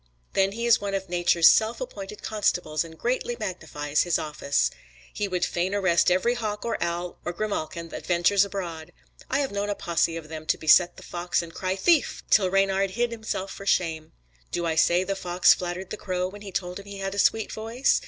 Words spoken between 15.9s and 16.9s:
the crow when he told him